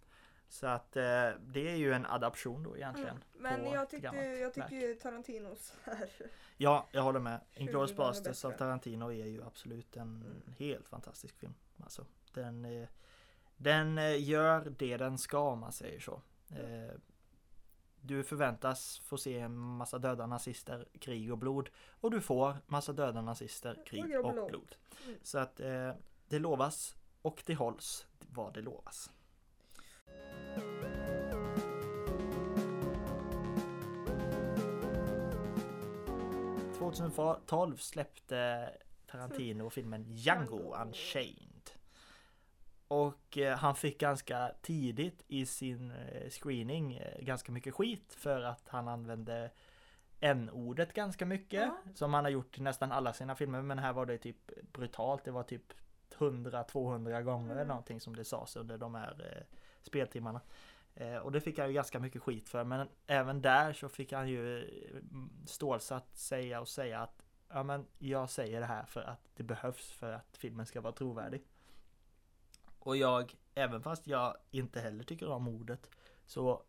[0.48, 1.02] Så att eh,
[1.40, 3.24] det är ju en adaption då egentligen.
[3.38, 3.60] Mm.
[3.62, 6.08] Men jag tyckte, jag tycker ju Tarantinos här.
[6.56, 7.40] Ja, jag håller med.
[7.54, 8.52] Inglourious Basterds av.
[8.52, 10.42] Tarantino är ju absolut en Mm.
[10.58, 11.54] helt fantastisk film.
[11.82, 12.88] Alltså, den, eh,
[13.56, 16.22] den eh, gör det den ska om man säger så.
[16.50, 16.94] Eh,
[18.04, 21.70] Du förväntas få se en massa döda nazister, krig och blod.
[22.00, 24.74] Och du får massa döda nazister, krig och blod.
[25.06, 25.18] Mm.
[25.22, 25.90] Så att eh,
[26.28, 29.10] det lovas och det hålls vad det lovas.
[36.78, 38.70] ...2012 släppte
[39.06, 40.74] Tarantino filmen Django.
[40.82, 41.51] Unchained.
[42.92, 48.40] Och eh, han fick ganska tidigt i sin eh, screening eh, ganska mycket skit för
[48.40, 49.50] att han använde
[50.20, 51.62] n-ordet ganska mycket.
[51.62, 51.76] Ja.
[51.94, 55.24] Som han har gjort i nästan alla sina filmer men här var det typ brutalt.
[55.24, 55.72] Det var typ
[56.18, 57.68] 100-200 gånger eller Mm.
[57.68, 60.40] någonting som det sades under de här eh, speltimmarna.
[60.94, 64.12] Eh, och det fick han ju ganska mycket skit för men även där så fick
[64.12, 64.70] han ju
[65.46, 69.92] stålsatt säga och säga att ja men jag säger det här för att det behövs
[69.92, 71.42] för att filmen ska vara trovärdig.
[72.84, 75.90] Och jag, även fast jag inte heller tycker om ordet
[76.26, 76.62] så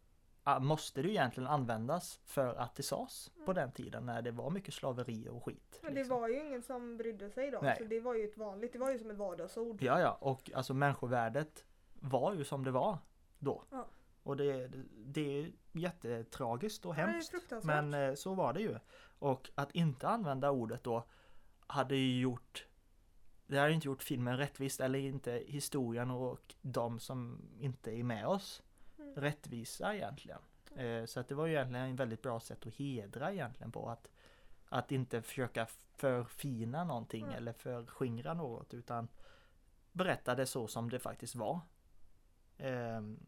[0.44, 4.32] ah, måste det ju egentligen användas för att det sades på den tiden när det
[4.32, 5.80] var mycket slaveri och skit.
[5.82, 6.22] Men det liksom.
[6.22, 7.60] var ju ingen som brydde sig då.
[7.62, 7.76] Nej.
[7.78, 9.82] Så det var ju ett vanligt, det var ju som ett vardagsord.
[9.82, 12.98] Ja, ja, och alltså människovärdet var ju som det var
[13.40, 13.64] då.
[13.72, 13.88] Ja.
[14.24, 17.32] Och det, det är jättetragiskt och Ja, hemskt.
[17.32, 17.84] fruktansvärt.
[17.84, 18.80] Men eh, så var det ju.
[19.20, 21.04] Och att inte använda ordet då
[21.68, 22.66] hade ju gjort
[23.48, 28.28] det hade inte gjort filmen rättvist eller inte historien och de som inte är med
[28.28, 28.64] oss
[29.00, 29.16] Mm.
[29.16, 30.40] rättvisa egentligen.
[30.76, 33.90] Eh, så att det var ju egentligen en väldigt bra sätt att hedra egentligen på
[33.90, 34.08] att
[34.70, 37.36] att inte försöka förfina någonting Mm.
[37.36, 39.08] eller förskingra något utan
[39.92, 41.60] berätta det så som det faktiskt var.
[42.58, 43.20] Ehm,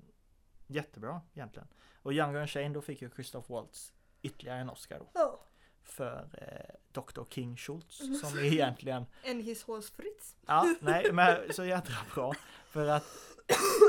[0.68, 1.68] jättebra egentligen.
[2.02, 5.08] Och Younger and Shane då fick ju Christoph Waltz ytterligare en Oscar då.
[5.14, 5.45] Ja.
[5.90, 7.24] För eh, Dr.
[7.30, 10.36] King Schultz som är egentligen En his horse Fritz.
[10.46, 12.34] Ja, nej, men så jädra bra.
[12.70, 13.04] För att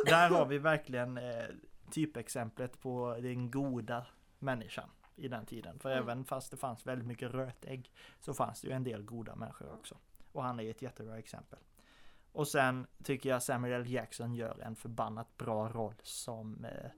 [0.06, 1.44] där har vi verkligen eh,
[1.90, 4.06] typexemplet på den goda
[4.38, 5.78] människan i den tiden.
[5.78, 6.02] För Mm.
[6.02, 9.72] även fast det fanns väldigt mycket rötägg så fanns det ju en del goda människor
[9.72, 9.96] också.
[10.32, 11.59] Och han är ett jättebra exempel.
[12.32, 13.90] Och sen tycker jag Samuel L.
[13.92, 16.90] Jackson gör en förbannat bra roll som eh,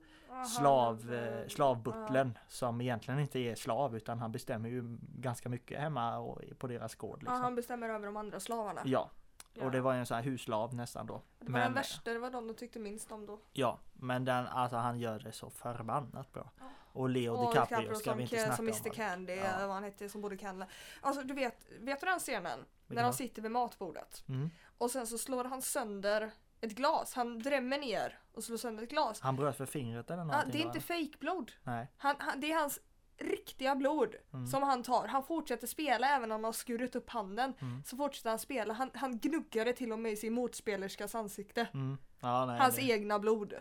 [0.57, 6.17] slav, eh, slavbutlern som egentligen inte är slav utan han bestämmer ju ganska mycket hemma
[6.17, 7.19] och på deras gård.
[7.25, 7.41] Ja, Liksom.
[7.43, 8.81] han bestämmer över de andra slavarna.
[8.85, 9.09] Ja,
[9.53, 9.65] Ja.
[9.65, 11.21] och det var ju en sån här huslav nästan då.
[11.39, 13.39] det var den men- värsta, det var de de tyckte minst om då.
[13.53, 16.49] Ja, men den, alltså han gör det så förbannat bra.
[16.59, 16.65] Ja.
[16.93, 18.73] Och Leo Och DiCaprio ska som, vi inte snacka som om.
[18.73, 19.43] Mr Candy, Ja.
[19.43, 20.67] eller vad han hette, som bodde i Canada.
[21.01, 22.59] Alltså du vet, vet du den scenen?
[22.87, 24.23] När han sitter vid matbordet.
[24.29, 24.49] Mm.
[24.77, 26.31] Och sen så slår han sönder
[26.61, 27.13] ett glas.
[27.13, 29.21] Han drämmer ner och slår sönder ett glas.
[29.21, 30.51] Han bröt för fingret eller någonting.
[30.51, 31.51] det är inte fejkblod.
[31.63, 32.79] Han, han, det är hans
[33.17, 34.47] riktiga blod Mm.
[34.47, 35.07] som han tar.
[35.07, 37.53] Han fortsätter spela även om han har skurit upp handen.
[37.61, 37.83] Mm.
[37.85, 38.73] Så fortsätter han spela.
[38.73, 41.67] Han, han gnuggar det till och med i sin motspelerskas ansikte.
[41.73, 41.97] Mm.
[42.19, 43.53] Ja, nej, Hans det, egna blod.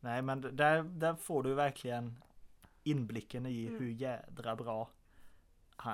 [0.00, 2.22] nej, men där, där får du verkligen
[2.82, 3.80] inblicken i Mm.
[3.80, 4.90] hur jädra bra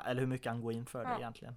[0.07, 1.19] eller hur mycket han går in för det Ja.
[1.19, 1.57] egentligen.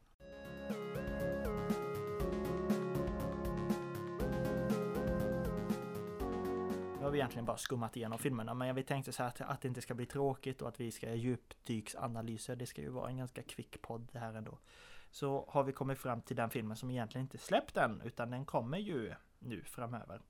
[7.09, 9.67] Har vi egentligen bara skummat igenom filmerna men vi tänkte så här att, att det
[9.67, 12.55] inte ska bli tråkigt och att vi ska göra djupdyksanalyser.
[12.55, 14.57] Det ska ju vara en ganska kvick podd det här ändå.
[15.11, 18.45] Så har vi kommit fram till den filmen som egentligen inte släppt än utan den
[18.45, 20.21] kommer ju nu framöver.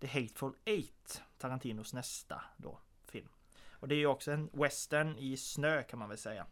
[0.00, 3.28] The Hateful Eight, Tarantinos nästa då film.
[3.70, 6.46] Och det är ju också en western i snö kan man väl säga.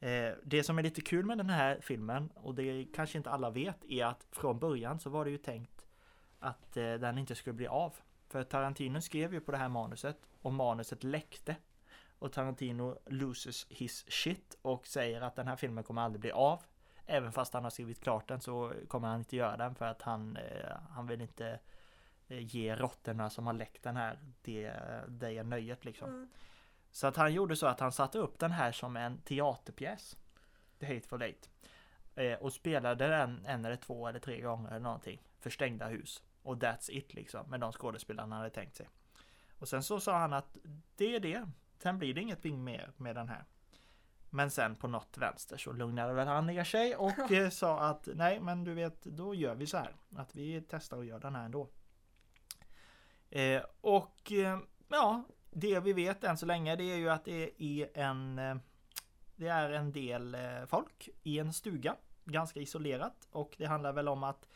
[0.00, 3.50] Eh, det som är lite kul med den här filmen och det kanske inte alla
[3.50, 5.86] vet är att från början så var det ju tänkt
[6.38, 7.94] att eh, den inte skulle bli av.
[8.32, 11.56] För Tarantino skrev ju på det här manuset och manuset läckte.
[12.18, 16.62] Och Tarantino loses his shit och säger att den här filmen kommer aldrig bli av.
[17.06, 20.02] Även fast han har skrivit klart den så kommer han inte göra den för att
[20.02, 21.58] han, eh, han vill inte
[22.28, 24.72] eh, ge råttorna som har läckt den här det,
[25.08, 26.08] det nöjet liksom.
[26.08, 26.28] Mm.
[26.90, 30.16] Så att han gjorde så att han satte upp den här som en teaterpjäs.
[30.78, 31.50] The Hateful Eight.
[32.14, 35.22] Eh, och spelade den en eller två eller tre gånger eller någonting.
[35.38, 36.22] För stängda hus.
[36.42, 37.50] Och that's it liksom.
[37.50, 38.88] Med de skådespelarna han hade tänkt sig.
[39.58, 40.56] Och sen så sa han att
[40.96, 41.48] det är det.
[41.78, 43.44] Sen blir det ingenting mer med den här.
[44.30, 48.08] Men sen på något vänster så lugnade väl han ner sig och eh, sa att
[48.14, 49.96] nej men du vet då gör vi så här.
[50.16, 51.68] Att vi testar och gör den här ändå.
[53.30, 57.52] Eh, och eh, ja, det vi vet än så länge det är ju att det
[57.58, 58.56] är en eh,
[59.36, 64.08] Det är en del eh, folk i en stuga Ganska isolerat och det handlar väl
[64.08, 64.48] om att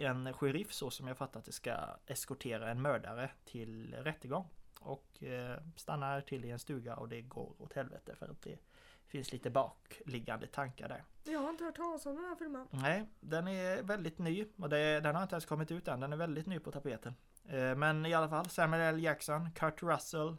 [0.00, 4.48] En sheriff så som jag fattat det ska eskortera en mördare till rättegång
[4.80, 8.58] Och eh, stannar till i en stuga och det går åt helvete för att det
[9.06, 12.66] Finns lite bakliggande tankar där Jag har inte hört talas om den här filmen.
[12.70, 16.00] Nej, den är väldigt ny och det, den har inte ens kommit ut än.
[16.00, 17.14] Den är väldigt ny på tapeten.
[17.48, 19.02] Eh, Men i alla fall Samuel L.
[19.02, 20.36] Jackson, Kurt Russell,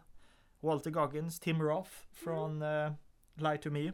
[0.59, 2.91] Walter Goggins, Tim Roth från eh,
[3.33, 3.91] Lie to Me.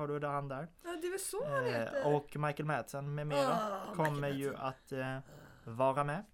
[0.00, 0.68] Har du där han där.
[0.84, 2.00] Ja, det är väl så han heter?
[2.00, 5.18] Eh, och Michael Madsen med mera Ah, kommer ju att eh,
[5.64, 6.24] vara med.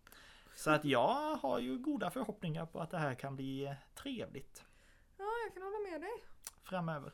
[0.54, 4.64] Så att jag har ju goda förhoppningar på att det här kan bli eh, trevligt
[5.18, 6.24] Ja, jag kan hålla med dig.
[6.62, 7.12] framöver.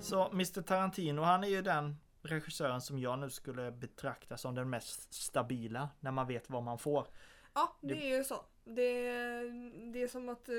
[0.00, 4.70] Så Mr Tarantino han är ju den regissören som jag nu skulle betrakta som den
[4.70, 7.06] mest stabila när man vet vad man får.
[7.58, 8.44] Ja, det Det- är ju så.
[8.64, 9.02] Det,
[9.92, 10.54] det är som att eh,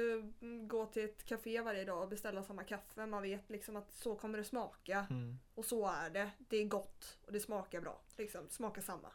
[0.68, 3.06] gå till ett café varje dag och beställa samma kaffe.
[3.06, 5.06] Man vet liksom att så kommer det smaka.
[5.10, 5.40] Mm.
[5.56, 6.30] Och så är det.
[6.38, 8.02] Det är gott och det smakar bra.
[8.18, 9.10] Liksom, smakar samma.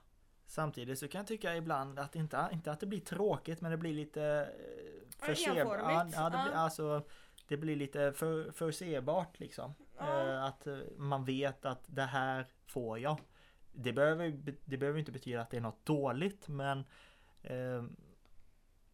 [0.47, 3.77] Samtidigt så kan jag tycka ibland att inte, inte att det blir tråkigt men det
[3.77, 4.47] blir lite eh,
[5.21, 6.15] Ja, förse- enformigt.
[6.17, 7.03] Ja, ja, det, blir, alltså,
[7.49, 9.75] det blir lite för, förutsägbart liksom.
[9.99, 10.29] Ja.
[10.29, 13.21] Eh, att eh, man vet att det här får jag.
[13.73, 16.85] Det behöver, det behöver inte betyda att det är något dåligt men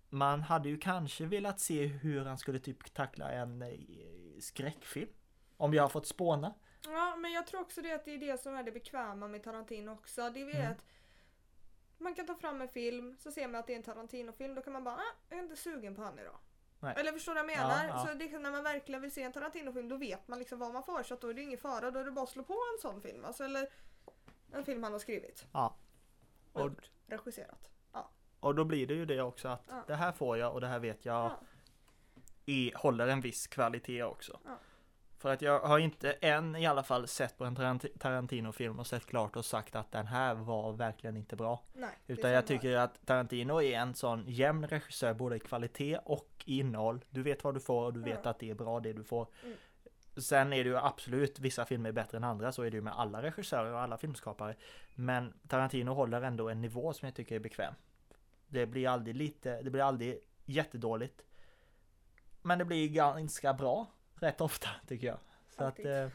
[0.09, 3.79] man hade ju kanske velat se hur han skulle typ tackla en eh,
[4.41, 5.11] skräckfilm.
[5.57, 6.55] Om jag har fått spåna.
[6.85, 9.43] Ja, men jag tror också det att det är det som är det bekväma med
[9.43, 10.31] Tarantino också.
[10.31, 10.73] Det är Mm.
[10.73, 10.85] att
[11.99, 14.63] man kan ta fram en film, så ser man att det är en Tarantino-film, då
[14.63, 16.39] kan man bara ah, jag är inte sugen på han idag.
[16.81, 16.95] Nej.
[16.99, 17.85] Eller förstår du vad jag menar?
[17.85, 18.07] Ja, ja.
[18.07, 20.73] Så det, är när man verkligen vill se en Tarantino-film då vet man liksom vad
[20.73, 21.91] man får så då är det ingen fara.
[21.91, 23.25] Då är det bara att slå på en sån film.
[23.25, 23.69] Alltså, eller
[24.53, 25.47] en film han har skrivit.
[25.53, 25.77] Ja.
[26.53, 26.73] Och Och,
[27.07, 27.70] regisserat.
[28.41, 29.85] Och då blir det ju det också att Ja.
[29.87, 31.41] det här får jag och det här vet jag Ja.
[32.47, 34.39] i, håller en viss kvalitet också.
[34.45, 34.59] Ja.
[35.19, 38.87] För att jag har inte än i alla fall sett på en Tarant- Tarantino-film och
[38.87, 41.63] sett klart och sagt att den här var verkligen inte bra.
[41.73, 46.29] Nej, Utan jag tycker att Tarantino är en sån jämn regissör både i kvalitet och
[46.45, 47.05] i innehåll.
[47.11, 49.27] Du vet vad du får och du vet att det är bra det du får.
[49.45, 49.57] Mm.
[50.17, 52.93] Sen är det ju absolut vissa filmer bättre än andra, så är det ju med
[52.97, 54.55] alla regissörer och alla filmskapare.
[54.95, 57.75] Men Tarantino håller ändå en nivå som jag tycker är bekväm.
[58.51, 61.23] Det blir aldrig lite, det blir aldrig jättedåligt.
[62.43, 65.19] Men det blir ganska bra rätt ofta tycker jag.
[65.57, 66.09] Så att eh,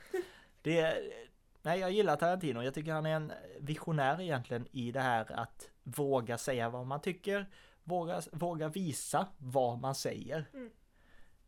[0.62, 1.14] det är,
[1.62, 2.62] nej jag gillar Tarantino.
[2.62, 7.02] Jag tycker han är en visionär egentligen i det här att våga säga vad man
[7.02, 7.50] tycker.
[7.84, 10.50] Våga, våga visa vad man säger.
[10.54, 10.72] Mm.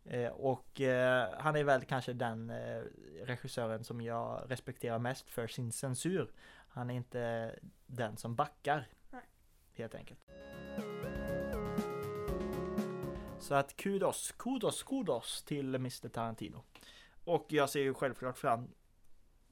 [0.10, 2.82] Eh, och eh, han är väl kanske den eh,
[3.24, 6.32] regissören som jag respekterar mest för sin censur.
[6.70, 8.88] Han är inte den som backar.
[9.10, 9.22] Nej.
[9.74, 10.20] Helt enkelt.
[13.40, 16.64] Så att kudos, kudos, kudos till Mr Tarantino.
[17.26, 18.68] Och jag ser ju självklart fram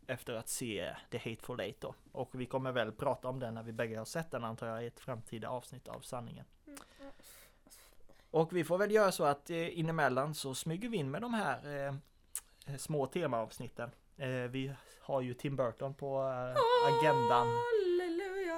[0.08, 1.96] efter att se The Hateful Eight då.
[2.12, 4.84] Och vi kommer väl prata om den när vi bägge har sett den antar jag
[4.84, 6.46] i ett framtida avsnitt av sanningen.
[8.32, 11.34] Och vi får väl göra så att eh, inemellan så smyger vi in med de
[11.34, 11.96] här eh,
[12.68, 13.92] eh, små temaavsnitten.
[14.18, 17.48] Eh, vi har ju Tim Burton på eh, agendan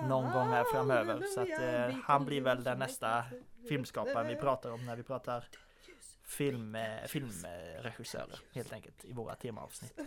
[0.09, 1.49] någon gång här framöver, så att,
[1.91, 3.23] eh, han blir väl den nästa.
[3.69, 5.47] Filmskaparen vi pratar om när vi pratar
[6.23, 9.99] film, eh, filmregissörer helt enkelt i våra temaavsnitt.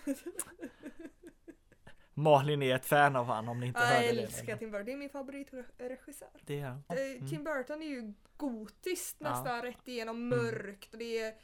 [2.14, 4.22] Malin är ett fan av han om ni inte Ja, hörde jag det.
[4.22, 6.28] älskar Tim Burton, det är min favoritregissör.
[6.46, 6.82] Det är han.
[6.88, 7.28] Eh, Mm.
[7.28, 9.30] Tim Burton är ju gotiskt Ja.
[9.30, 10.28] nästan rätt igenom Mm.
[10.44, 11.34] mörkt och det är,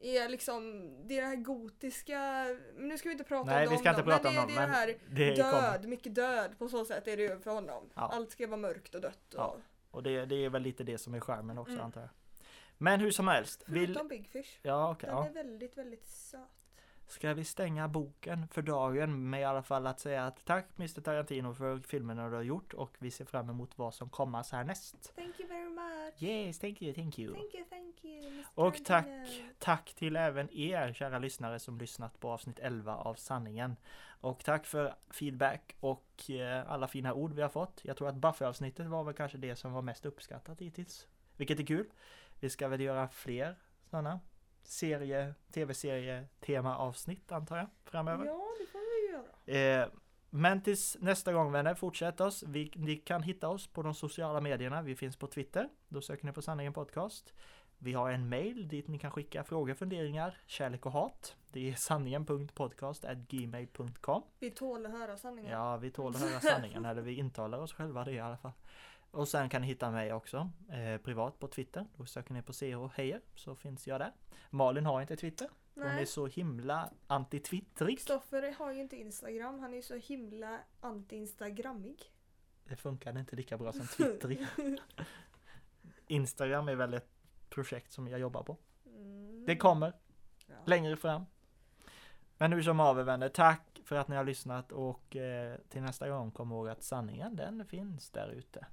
[0.00, 2.18] är liksom, det är det här gotiska,
[2.76, 4.46] men nu ska vi inte prata Nej, om vi dem ska inte prata men om
[4.48, 4.86] det, dem, det är det här
[5.36, 5.72] Det kommer.
[5.72, 7.90] död, mycket död på så sätt är det ju för honom.
[7.94, 8.10] Ja.
[8.14, 9.34] Allt ska vara mörkt och dött.
[9.34, 9.56] Och, Ja.
[9.90, 11.84] Och det, det är väl lite det som är skärmen också Mm.
[11.84, 12.10] antar jag.
[12.78, 13.64] Men hur som helst.
[13.66, 13.86] Vill...
[13.86, 14.58] Förutom Big Fish.
[14.62, 15.08] Ja, okej.
[15.08, 15.26] Den ja.
[15.26, 16.40] är väldigt, väldigt söt.
[17.08, 21.00] Ska vi stänga boken för dagen med i alla fall att säga att tack Mr
[21.00, 25.14] Tarantino för filmerna du har gjort och vi ser fram emot vad som kommas härnäst.
[25.14, 26.22] Thank you very much.
[26.22, 27.34] Yes, thank you, thank you.
[27.34, 28.26] Thank you, thank you.
[28.26, 28.44] Mr.
[28.54, 29.06] Och tack,
[29.58, 33.76] tack till även er kära lyssnare som lyssnat på avsnitt 11 av Sanningen.
[34.20, 37.80] Och tack för feedback och eh, alla fina ord vi har fått.
[37.84, 41.06] Jag tror att Buffy-avsnittet var väl kanske det som var mest uppskattat hittills.
[41.36, 41.86] Vilket är kul.
[42.40, 43.56] Vi ska väl göra fler
[43.90, 44.20] sådana
[44.68, 48.26] serie, tv-serie, temaavsnitt antar jag framöver.
[48.26, 49.24] Ja, det får vi göra.
[49.82, 49.88] Eh,
[50.30, 52.42] men tills nästa gång vänner, fortsätt oss.
[52.42, 54.82] Vi, ni kan hitta oss på de sociala medierna.
[54.82, 55.68] Vi finns på Twitter.
[55.88, 57.32] Då söker ni på Sanningen Podcast.
[57.78, 61.36] Vi har en mail dit ni kan skicka frågor, funderingar, kärlek och hat.
[61.52, 65.52] Det är sanningen.podcast.gmail.com Vi tål att höra sanningen.
[65.52, 68.52] Ja, vi tål att höra sanningen, eller vi intalar oss själva det i alla fall.
[69.10, 71.86] Och sen kan ni hitta mig också eh, privat på Twitter.
[71.96, 74.12] Då söker ni på CH Heijer så finns jag där.
[74.50, 75.48] Malin har inte Twitter.
[75.74, 76.06] Hon är Nej.
[76.06, 77.96] så himla anti-twittrig.
[77.96, 79.58] Kristoffer har ju inte Instagram.
[79.58, 82.02] Han är ju så himla anti-instagrammig.
[82.64, 84.48] Det funkade inte lika bra som Twitter.
[86.06, 87.08] Instagram är väl ett
[87.48, 88.56] projekt som jag jobbar på.
[88.86, 89.44] Mm.
[89.46, 89.92] Det kommer
[90.46, 90.54] Ja.
[90.66, 91.26] längre fram.
[92.38, 96.08] Men hur som haver vänner, tack för att ni har lyssnat och eh, till nästa
[96.08, 98.66] gång kom ihåg att sanningen den finns där ute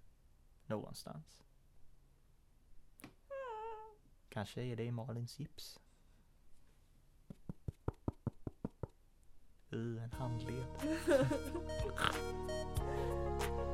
[0.68, 1.44] någonstans.
[4.30, 5.80] Kanske är det i Malins gips.
[9.70, 10.66] I en handled.